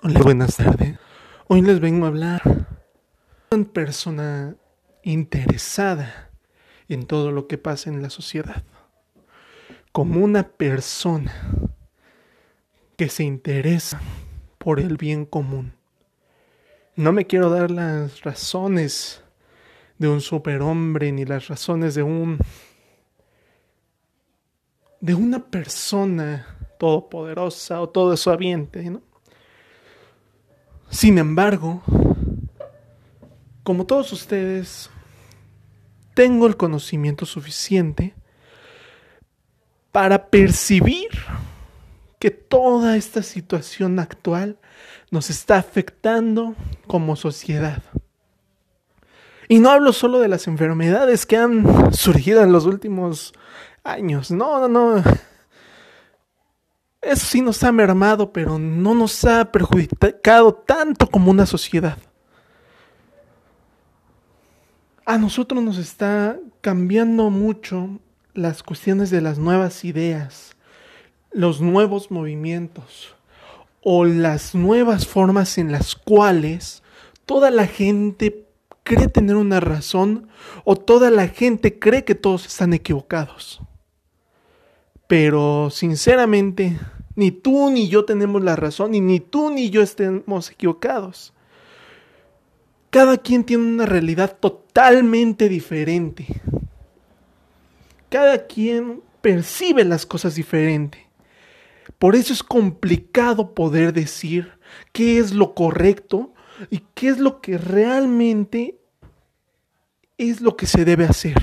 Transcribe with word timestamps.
Hola, 0.00 0.20
buenas 0.22 0.56
tardes. 0.56 0.96
Hoy 1.48 1.60
les 1.60 1.80
vengo 1.80 2.04
a 2.04 2.08
hablar 2.08 2.40
una 3.50 3.64
persona 3.64 4.54
interesada 5.02 6.30
en 6.88 7.04
todo 7.04 7.32
lo 7.32 7.48
que 7.48 7.58
pasa 7.58 7.90
en 7.90 8.00
la 8.00 8.08
sociedad. 8.08 8.62
Como 9.90 10.24
una 10.24 10.50
persona 10.50 11.34
que 12.96 13.08
se 13.08 13.24
interesa 13.24 14.00
por 14.58 14.78
el 14.78 14.98
bien 14.98 15.26
común. 15.26 15.72
No 16.94 17.10
me 17.10 17.26
quiero 17.26 17.50
dar 17.50 17.72
las 17.72 18.22
razones 18.22 19.24
de 19.98 20.06
un 20.06 20.20
superhombre 20.20 21.10
ni 21.10 21.24
las 21.24 21.48
razones 21.48 21.96
de 21.96 22.04
un 22.04 22.38
de 25.00 25.14
una 25.14 25.44
persona 25.50 26.56
todopoderosa 26.78 27.80
o 27.80 27.88
todo 27.88 28.16
sabiente, 28.16 28.90
¿no? 28.90 29.07
Sin 30.90 31.18
embargo, 31.18 31.82
como 33.62 33.84
todos 33.84 34.12
ustedes, 34.12 34.90
tengo 36.14 36.46
el 36.46 36.56
conocimiento 36.56 37.26
suficiente 37.26 38.14
para 39.92 40.26
percibir 40.28 41.10
que 42.18 42.30
toda 42.30 42.96
esta 42.96 43.22
situación 43.22 43.98
actual 43.98 44.58
nos 45.10 45.30
está 45.30 45.56
afectando 45.56 46.54
como 46.86 47.16
sociedad. 47.16 47.82
Y 49.48 49.60
no 49.60 49.70
hablo 49.70 49.92
solo 49.92 50.18
de 50.18 50.28
las 50.28 50.46
enfermedades 50.46 51.24
que 51.24 51.36
han 51.36 51.94
surgido 51.94 52.42
en 52.42 52.52
los 52.52 52.66
últimos 52.66 53.32
años. 53.82 54.30
No, 54.30 54.66
no, 54.66 54.68
no. 54.68 55.02
Eso 57.00 57.26
sí 57.26 57.40
nos 57.40 57.62
ha 57.62 57.70
mermado, 57.70 58.32
pero 58.32 58.58
no 58.58 58.94
nos 58.94 59.24
ha 59.24 59.52
perjudicado 59.52 60.52
tanto 60.52 61.06
como 61.06 61.30
una 61.30 61.46
sociedad. 61.46 61.98
A 65.04 65.16
nosotros 65.16 65.62
nos 65.62 65.78
está 65.78 66.38
cambiando 66.60 67.30
mucho 67.30 68.00
las 68.34 68.62
cuestiones 68.62 69.10
de 69.10 69.20
las 69.20 69.38
nuevas 69.38 69.84
ideas, 69.84 70.56
los 71.32 71.60
nuevos 71.60 72.10
movimientos 72.10 73.14
o 73.82 74.04
las 74.04 74.54
nuevas 74.54 75.06
formas 75.06 75.56
en 75.56 75.72
las 75.72 75.94
cuales 75.94 76.82
toda 77.26 77.50
la 77.50 77.66
gente 77.66 78.46
cree 78.82 79.08
tener 79.08 79.36
una 79.36 79.60
razón 79.60 80.28
o 80.64 80.76
toda 80.76 81.10
la 81.10 81.28
gente 81.28 81.78
cree 81.78 82.04
que 82.04 82.14
todos 82.14 82.46
están 82.46 82.74
equivocados. 82.74 83.60
Pero 85.08 85.70
sinceramente, 85.70 86.78
ni 87.16 87.32
tú 87.32 87.70
ni 87.70 87.88
yo 87.88 88.04
tenemos 88.04 88.44
la 88.44 88.54
razón 88.54 88.94
y 88.94 89.00
ni 89.00 89.18
tú 89.18 89.50
ni 89.50 89.70
yo 89.70 89.82
estemos 89.82 90.50
equivocados. 90.50 91.34
Cada 92.90 93.16
quien 93.16 93.42
tiene 93.42 93.64
una 93.64 93.86
realidad 93.86 94.36
totalmente 94.38 95.48
diferente. 95.48 96.26
Cada 98.08 98.46
quien 98.46 99.02
percibe 99.20 99.84
las 99.84 100.06
cosas 100.06 100.34
diferente. 100.36 101.08
Por 101.98 102.14
eso 102.14 102.32
es 102.32 102.42
complicado 102.42 103.54
poder 103.54 103.92
decir 103.92 104.52
qué 104.92 105.18
es 105.18 105.32
lo 105.32 105.54
correcto 105.54 106.34
y 106.70 106.82
qué 106.94 107.08
es 107.08 107.18
lo 107.18 107.40
que 107.40 107.58
realmente 107.58 108.78
es 110.18 110.40
lo 110.40 110.56
que 110.56 110.66
se 110.66 110.84
debe 110.84 111.06
hacer. 111.06 111.34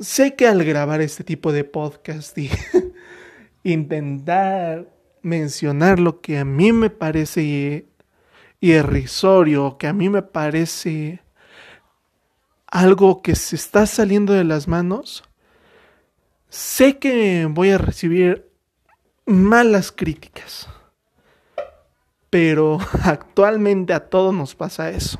Sé 0.00 0.36
que 0.36 0.46
al 0.46 0.64
grabar 0.64 1.00
este 1.00 1.24
tipo 1.24 1.50
de 1.50 1.64
podcast 1.64 2.38
y 2.38 2.50
intentar 3.64 4.88
mencionar 5.22 5.98
lo 5.98 6.20
que 6.20 6.38
a 6.38 6.44
mí 6.44 6.72
me 6.72 6.88
parece 6.88 7.88
irrisorio, 8.60 9.76
que 9.76 9.88
a 9.88 9.92
mí 9.92 10.08
me 10.08 10.22
parece 10.22 11.20
algo 12.68 13.22
que 13.22 13.34
se 13.34 13.56
está 13.56 13.86
saliendo 13.86 14.34
de 14.34 14.44
las 14.44 14.68
manos, 14.68 15.24
sé 16.48 16.98
que 16.98 17.48
voy 17.50 17.70
a 17.70 17.78
recibir 17.78 18.48
malas 19.26 19.90
críticas. 19.90 20.68
Pero 22.30 22.78
actualmente 23.02 23.94
a 23.94 24.08
todos 24.08 24.32
nos 24.32 24.54
pasa 24.54 24.90
eso. 24.90 25.18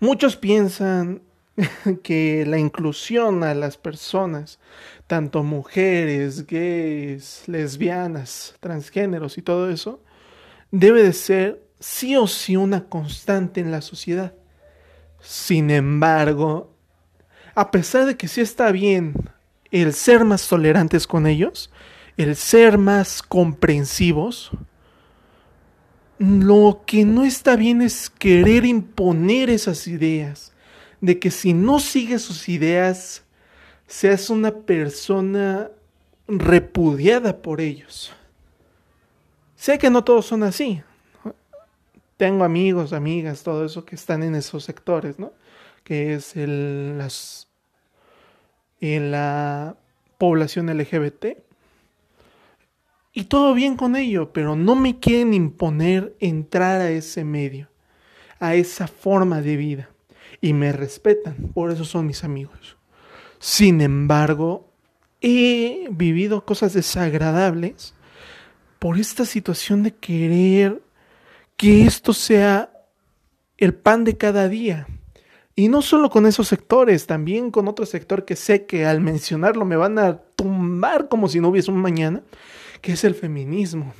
Muchos 0.00 0.36
piensan 0.36 1.22
que 2.02 2.44
la 2.46 2.58
inclusión 2.58 3.44
a 3.44 3.54
las 3.54 3.76
personas, 3.76 4.58
tanto 5.06 5.42
mujeres, 5.42 6.46
gays, 6.46 7.44
lesbianas, 7.46 8.54
transgéneros 8.60 9.38
y 9.38 9.42
todo 9.42 9.70
eso, 9.70 10.02
debe 10.70 11.02
de 11.02 11.12
ser 11.12 11.62
sí 11.78 12.16
o 12.16 12.26
sí 12.26 12.56
una 12.56 12.84
constante 12.84 13.60
en 13.60 13.70
la 13.70 13.82
sociedad. 13.82 14.34
Sin 15.20 15.70
embargo, 15.70 16.74
a 17.54 17.70
pesar 17.70 18.06
de 18.06 18.16
que 18.16 18.28
sí 18.28 18.40
está 18.40 18.72
bien 18.72 19.14
el 19.70 19.92
ser 19.92 20.24
más 20.24 20.48
tolerantes 20.48 21.06
con 21.06 21.26
ellos, 21.26 21.70
el 22.16 22.36
ser 22.36 22.78
más 22.78 23.22
comprensivos, 23.22 24.50
lo 26.18 26.82
que 26.86 27.04
no 27.04 27.24
está 27.24 27.56
bien 27.56 27.82
es 27.82 28.08
querer 28.10 28.64
imponer 28.64 29.50
esas 29.50 29.86
ideas 29.86 30.51
de 31.02 31.18
que 31.18 31.30
si 31.32 31.52
no 31.52 31.80
sigues 31.80 32.22
sus 32.22 32.48
ideas, 32.48 33.24
seas 33.88 34.30
una 34.30 34.54
persona 34.54 35.68
repudiada 36.28 37.42
por 37.42 37.60
ellos. 37.60 38.14
Sé 39.56 39.78
que 39.78 39.90
no 39.90 40.04
todos 40.04 40.26
son 40.26 40.44
así. 40.44 40.80
Tengo 42.16 42.44
amigos, 42.44 42.92
amigas, 42.92 43.42
todo 43.42 43.64
eso 43.64 43.84
que 43.84 43.96
están 43.96 44.22
en 44.22 44.36
esos 44.36 44.62
sectores, 44.62 45.18
¿no? 45.18 45.32
Que 45.82 46.14
es 46.14 46.36
el, 46.36 46.96
la 48.80 49.76
población 50.18 50.66
LGBT. 50.70 51.26
Y 53.12 53.24
todo 53.24 53.54
bien 53.54 53.76
con 53.76 53.96
ello, 53.96 54.32
pero 54.32 54.54
no 54.54 54.76
me 54.76 55.00
quieren 55.00 55.34
imponer 55.34 56.14
entrar 56.20 56.80
a 56.80 56.90
ese 56.90 57.24
medio, 57.24 57.68
a 58.38 58.54
esa 58.54 58.86
forma 58.86 59.42
de 59.42 59.56
vida 59.56 59.91
y 60.42 60.52
me 60.52 60.72
respetan, 60.72 61.52
por 61.54 61.70
eso 61.70 61.86
son 61.86 62.06
mis 62.06 62.24
amigos. 62.24 62.76
Sin 63.38 63.80
embargo, 63.80 64.68
he 65.22 65.88
vivido 65.90 66.44
cosas 66.44 66.74
desagradables 66.74 67.94
por 68.80 68.98
esta 68.98 69.24
situación 69.24 69.84
de 69.84 69.94
querer 69.94 70.82
que 71.56 71.86
esto 71.86 72.12
sea 72.12 72.72
el 73.56 73.72
pan 73.72 74.02
de 74.02 74.16
cada 74.16 74.48
día. 74.48 74.88
Y 75.54 75.68
no 75.68 75.80
solo 75.80 76.10
con 76.10 76.26
esos 76.26 76.48
sectores, 76.48 77.06
también 77.06 77.52
con 77.52 77.68
otro 77.68 77.86
sector 77.86 78.24
que 78.24 78.34
sé 78.34 78.66
que 78.66 78.84
al 78.84 79.00
mencionarlo 79.00 79.64
me 79.64 79.76
van 79.76 79.98
a 79.98 80.16
tumbar 80.34 81.08
como 81.08 81.28
si 81.28 81.38
no 81.38 81.48
hubiese 81.48 81.70
un 81.70 81.80
mañana, 81.80 82.22
que 82.80 82.92
es 82.92 83.04
el 83.04 83.14
feminismo. 83.14 83.94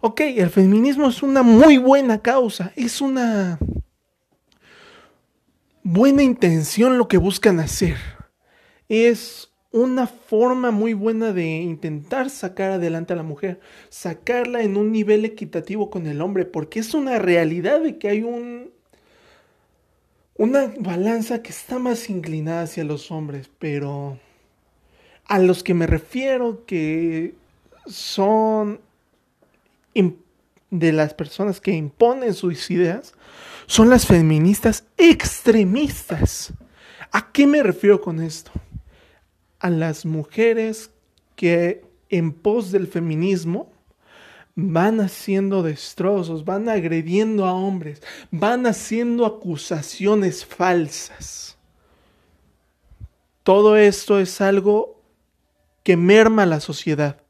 Ok, 0.00 0.20
el 0.20 0.50
feminismo 0.50 1.08
es 1.08 1.24
una 1.24 1.42
muy 1.42 1.78
buena 1.78 2.22
causa, 2.22 2.72
es 2.76 3.00
una 3.00 3.58
buena 5.90 6.22
intención 6.22 6.98
lo 6.98 7.08
que 7.08 7.16
buscan 7.16 7.60
hacer. 7.60 7.96
Es 8.90 9.50
una 9.70 10.06
forma 10.06 10.70
muy 10.70 10.92
buena 10.92 11.32
de 11.32 11.46
intentar 11.46 12.28
sacar 12.28 12.72
adelante 12.72 13.14
a 13.14 13.16
la 13.16 13.22
mujer, 13.22 13.60
sacarla 13.88 14.62
en 14.62 14.76
un 14.76 14.92
nivel 14.92 15.24
equitativo 15.24 15.88
con 15.88 16.06
el 16.06 16.20
hombre, 16.20 16.44
porque 16.44 16.80
es 16.80 16.92
una 16.92 17.18
realidad 17.18 17.80
de 17.80 17.98
que 17.98 18.08
hay 18.08 18.22
un 18.22 18.70
una 20.36 20.72
balanza 20.78 21.42
que 21.42 21.50
está 21.50 21.80
más 21.80 22.08
inclinada 22.10 22.62
hacia 22.62 22.84
los 22.84 23.10
hombres, 23.10 23.50
pero 23.58 24.18
a 25.24 25.38
los 25.40 25.64
que 25.64 25.74
me 25.74 25.86
refiero 25.86 26.64
que 26.64 27.34
son 27.86 28.80
de 30.70 30.92
las 30.92 31.14
personas 31.14 31.60
que 31.60 31.72
imponen 31.72 32.34
sus 32.34 32.70
ideas, 32.70 33.14
son 33.66 33.90
las 33.90 34.06
feministas 34.06 34.84
extremistas. 34.96 36.52
¿A 37.12 37.32
qué 37.32 37.46
me 37.46 37.62
refiero 37.62 38.00
con 38.00 38.20
esto? 38.20 38.50
A 39.60 39.70
las 39.70 40.04
mujeres 40.04 40.90
que 41.36 41.84
en 42.10 42.32
pos 42.32 42.72
del 42.72 42.86
feminismo 42.86 43.70
van 44.54 45.00
haciendo 45.00 45.62
destrozos, 45.62 46.44
van 46.44 46.68
agrediendo 46.68 47.46
a 47.46 47.52
hombres, 47.52 48.02
van 48.30 48.66
haciendo 48.66 49.24
acusaciones 49.24 50.44
falsas. 50.44 51.56
Todo 53.42 53.76
esto 53.76 54.18
es 54.18 54.40
algo 54.40 55.00
que 55.84 55.96
merma 55.96 56.44
la 56.44 56.60
sociedad 56.60 57.20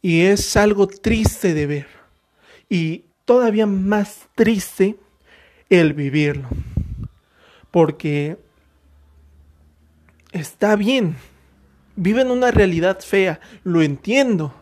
y 0.00 0.22
es 0.22 0.56
algo 0.56 0.86
triste 0.88 1.54
de 1.54 1.66
ver 1.66 1.97
y 2.68 3.04
todavía 3.24 3.66
más 3.66 4.28
triste 4.34 4.96
el 5.68 5.92
vivirlo. 5.92 6.48
Porque 7.70 8.38
está 10.32 10.76
bien, 10.76 11.16
viven 11.96 12.30
una 12.30 12.50
realidad 12.50 13.00
fea, 13.00 13.40
lo 13.64 13.82
entiendo, 13.82 14.54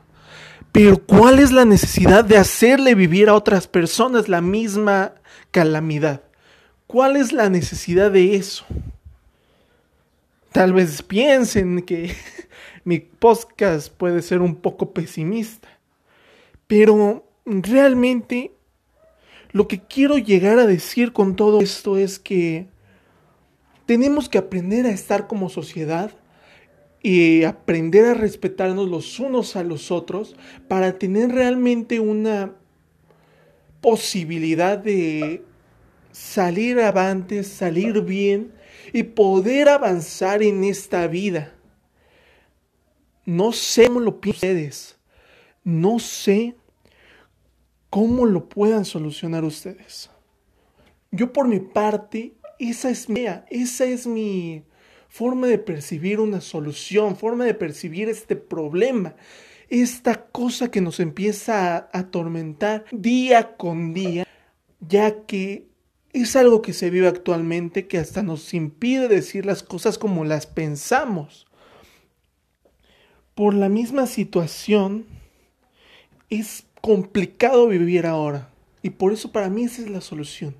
Pero 0.72 0.98
¿cuál 0.98 1.38
es 1.38 1.52
la 1.52 1.64
necesidad 1.64 2.22
de 2.22 2.36
hacerle 2.36 2.94
vivir 2.94 3.30
a 3.30 3.34
otras 3.34 3.66
personas 3.66 4.28
la 4.28 4.42
misma 4.42 5.14
calamidad? 5.50 6.20
¿Cuál 6.86 7.16
es 7.16 7.32
la 7.32 7.48
necesidad 7.48 8.10
de 8.10 8.36
eso? 8.36 8.66
Tal 10.52 10.74
vez 10.74 11.00
piensen 11.02 11.80
que 11.80 12.14
mi 12.84 12.98
podcast 12.98 13.90
puede 13.90 14.20
ser 14.20 14.42
un 14.42 14.54
poco 14.54 14.92
pesimista, 14.92 15.68
pero 16.66 17.25
realmente 17.46 18.52
lo 19.52 19.68
que 19.68 19.80
quiero 19.80 20.18
llegar 20.18 20.58
a 20.58 20.66
decir 20.66 21.12
con 21.12 21.36
todo 21.36 21.60
esto 21.60 21.96
es 21.96 22.18
que 22.18 22.66
tenemos 23.86 24.28
que 24.28 24.38
aprender 24.38 24.84
a 24.84 24.90
estar 24.90 25.28
como 25.28 25.48
sociedad 25.48 26.10
y 27.02 27.44
aprender 27.44 28.04
a 28.04 28.14
respetarnos 28.14 28.88
los 28.88 29.20
unos 29.20 29.54
a 29.54 29.62
los 29.62 29.92
otros 29.92 30.34
para 30.66 30.98
tener 30.98 31.30
realmente 31.30 32.00
una 32.00 32.52
posibilidad 33.80 34.76
de 34.76 35.44
salir 36.10 36.80
avante, 36.80 37.44
salir 37.44 38.00
bien 38.02 38.52
y 38.92 39.04
poder 39.04 39.68
avanzar 39.68 40.42
en 40.42 40.64
esta 40.64 41.06
vida. 41.06 41.54
No 43.24 43.52
sé 43.52 43.86
cómo 43.86 44.00
lo 44.00 44.20
piensan 44.20 44.50
ustedes. 44.50 44.96
No 45.62 45.98
sé 45.98 46.56
cómo 47.90 48.26
lo 48.26 48.48
puedan 48.48 48.84
solucionar 48.84 49.44
ustedes. 49.44 50.10
Yo 51.10 51.32
por 51.32 51.48
mi 51.48 51.60
parte, 51.60 52.34
esa 52.58 52.90
es 52.90 53.08
mi, 53.08 53.24
esa 53.50 53.84
es 53.84 54.06
mi 54.06 54.64
forma 55.08 55.46
de 55.46 55.58
percibir 55.58 56.20
una 56.20 56.40
solución, 56.40 57.16
forma 57.16 57.44
de 57.44 57.54
percibir 57.54 58.08
este 58.08 58.36
problema, 58.36 59.14
esta 59.68 60.26
cosa 60.26 60.70
que 60.70 60.80
nos 60.80 61.00
empieza 61.00 61.76
a 61.76 61.88
atormentar 61.92 62.84
día 62.92 63.56
con 63.56 63.94
día, 63.94 64.26
ya 64.80 65.24
que 65.24 65.68
es 66.12 66.36
algo 66.36 66.62
que 66.62 66.72
se 66.72 66.90
vive 66.90 67.08
actualmente 67.08 67.86
que 67.86 67.98
hasta 67.98 68.22
nos 68.22 68.54
impide 68.54 69.08
decir 69.08 69.46
las 69.46 69.62
cosas 69.62 69.98
como 69.98 70.24
las 70.24 70.46
pensamos 70.46 71.46
por 73.34 73.54
la 73.54 73.68
misma 73.68 74.06
situación, 74.06 75.04
es 76.30 76.65
complicado 76.86 77.66
vivir 77.66 78.06
ahora. 78.06 78.48
Y 78.80 78.90
por 78.90 79.12
eso 79.12 79.32
para 79.32 79.50
mí 79.50 79.64
esa 79.64 79.82
es 79.82 79.90
la 79.90 80.00
solución. 80.00 80.54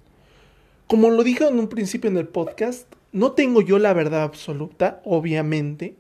Como 0.88 1.08
lo 1.08 1.22
dije 1.22 1.46
en 1.46 1.60
un 1.60 1.68
principio 1.68 2.10
en 2.10 2.16
el 2.16 2.26
podcast, 2.26 2.92
no 3.12 3.30
tengo 3.30 3.62
yo 3.62 3.78
la 3.78 3.92
verdad 3.92 4.24
absoluta, 4.24 5.00
obviamente. 5.04 5.94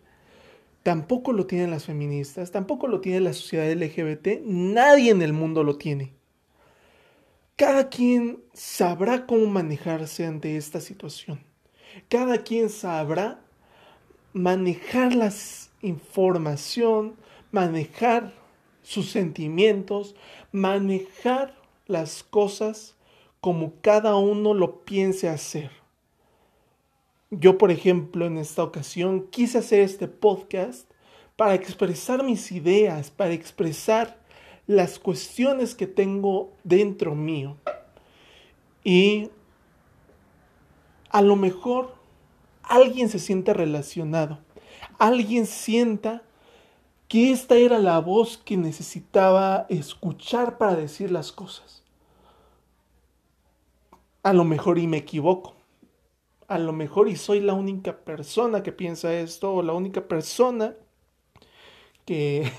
Tampoco 0.82 1.32
lo 1.32 1.46
tienen 1.46 1.70
las 1.70 1.84
feministas, 1.84 2.50
tampoco 2.50 2.88
lo 2.88 3.00
tiene 3.00 3.20
la 3.20 3.32
sociedad 3.34 3.70
LGBT, 3.72 4.40
nadie 4.44 5.12
en 5.12 5.22
el 5.22 5.32
mundo 5.32 5.62
lo 5.62 5.76
tiene. 5.76 6.12
Cada 7.54 7.88
quien 7.88 8.40
sabrá 8.52 9.26
cómo 9.26 9.46
manejarse 9.46 10.26
ante 10.26 10.56
esta 10.56 10.80
situación. 10.80 11.38
Cada 12.08 12.38
quien 12.38 12.68
sabrá 12.68 13.44
manejar 14.32 15.14
las 15.14 15.70
información, 15.82 17.14
manejar 17.52 18.45
sus 18.86 19.10
sentimientos, 19.10 20.14
manejar 20.52 21.56
las 21.88 22.22
cosas 22.22 22.94
como 23.40 23.72
cada 23.80 24.14
uno 24.14 24.54
lo 24.54 24.84
piense 24.84 25.28
hacer. 25.28 25.72
Yo, 27.30 27.58
por 27.58 27.72
ejemplo, 27.72 28.26
en 28.26 28.36
esta 28.38 28.62
ocasión 28.62 29.26
quise 29.30 29.58
hacer 29.58 29.80
este 29.80 30.06
podcast 30.06 30.88
para 31.34 31.54
expresar 31.54 32.22
mis 32.22 32.52
ideas, 32.52 33.10
para 33.10 33.32
expresar 33.32 34.20
las 34.68 35.00
cuestiones 35.00 35.74
que 35.74 35.88
tengo 35.88 36.52
dentro 36.62 37.16
mío. 37.16 37.56
Y 38.84 39.30
a 41.10 41.22
lo 41.22 41.34
mejor 41.34 41.96
alguien 42.62 43.08
se 43.08 43.18
siente 43.18 43.52
relacionado 43.52 44.38
alguien 44.98 45.46
sienta 45.46 46.22
que 47.08 47.30
esta 47.30 47.56
era 47.56 47.78
la 47.78 48.00
voz 48.00 48.36
que 48.38 48.56
necesitaba 48.56 49.66
escuchar 49.68 50.58
para 50.58 50.74
decir 50.74 51.10
las 51.10 51.32
cosas. 51.32 51.84
A 54.22 54.32
lo 54.32 54.44
mejor 54.44 54.78
y 54.78 54.88
me 54.88 54.96
equivoco. 54.98 55.54
A 56.48 56.58
lo 56.58 56.72
mejor 56.72 57.08
y 57.08 57.16
soy 57.16 57.40
la 57.40 57.54
única 57.54 57.96
persona 57.98 58.62
que 58.62 58.72
piensa 58.72 59.14
esto 59.14 59.54
o 59.54 59.62
la 59.62 59.72
única 59.72 60.08
persona 60.08 60.74
que 62.04 62.50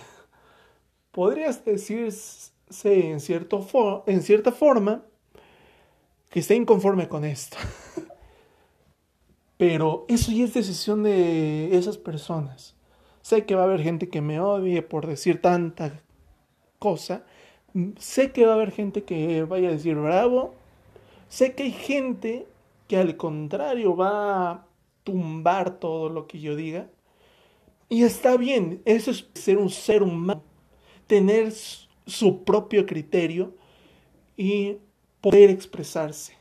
podrías 1.11 1.65
decirse 1.65 2.51
en, 2.83 3.19
cierto 3.19 4.03
en 4.07 4.21
cierta 4.21 4.51
forma 4.51 5.03
que 6.29 6.39
está 6.39 6.53
inconforme 6.53 7.09
con 7.09 7.25
esto. 7.25 7.57
Pero 9.57 10.05
eso 10.07 10.31
ya 10.31 10.45
es 10.45 10.53
decisión 10.53 11.03
de 11.03 11.75
esas 11.75 11.97
personas. 11.97 12.76
Sé 13.27 13.45
que 13.45 13.55
va 13.55 13.63
a 13.63 13.65
haber 13.65 13.83
gente 13.83 14.07
que 14.07 14.21
me 14.21 14.39
odie 14.39 14.81
por 14.81 15.05
decir 15.05 15.41
tanta 15.41 15.99
cosa. 16.79 17.25
Sé 17.97 18.31
que 18.31 18.45
va 18.45 18.53
a 18.53 18.55
haber 18.55 18.71
gente 18.71 19.03
que 19.03 19.43
vaya 19.43 19.67
a 19.67 19.73
decir 19.73 19.95
bravo. 19.95 20.55
Sé 21.27 21.53
que 21.53 21.63
hay 21.63 21.71
gente 21.73 22.47
que 22.87 22.95
al 22.95 23.17
contrario 23.17 23.97
va 23.97 24.49
a 24.49 24.65
tumbar 25.03 25.77
todo 25.77 26.07
lo 26.07 26.25
que 26.25 26.39
yo 26.39 26.55
diga. 26.55 26.87
Y 27.89 28.03
está 28.03 28.37
bien, 28.37 28.81
eso 28.85 29.11
es 29.11 29.27
ser 29.33 29.57
un 29.57 29.71
ser 29.71 30.03
humano, 30.03 30.41
tener 31.05 31.51
su 31.51 32.45
propio 32.45 32.85
criterio 32.85 33.53
y 34.37 34.77
poder 35.19 35.49
expresarse. 35.49 36.33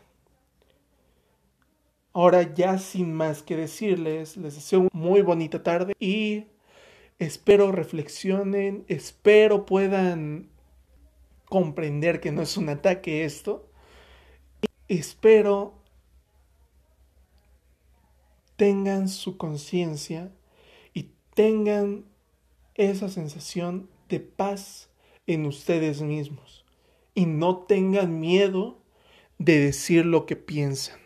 Ahora 2.12 2.54
ya 2.54 2.78
sin 2.78 3.12
más 3.12 3.42
que 3.42 3.56
decirles, 3.56 4.36
les 4.36 4.54
deseo 4.54 4.86
muy 4.92 5.22
bonita 5.22 5.64
tarde 5.64 5.92
y 5.98 6.44
espero 7.18 7.72
reflexionen, 7.72 8.84
espero 8.88 9.66
puedan 9.66 10.48
comprender 11.46 12.20
que 12.20 12.32
no 12.32 12.42
es 12.42 12.56
un 12.56 12.68
ataque 12.68 13.24
esto. 13.24 13.68
Espero 14.88 15.74
tengan 18.56 19.08
su 19.08 19.36
conciencia 19.36 20.32
y 20.94 21.10
tengan 21.34 22.04
esa 22.74 23.08
sensación 23.08 23.88
de 24.08 24.20
paz 24.20 24.90
en 25.26 25.46
ustedes 25.46 26.02
mismos 26.02 26.64
y 27.14 27.26
no 27.26 27.58
tengan 27.58 28.20
miedo 28.20 28.78
de 29.38 29.58
decir 29.58 30.06
lo 30.06 30.26
que 30.26 30.36
piensan. 30.36 31.05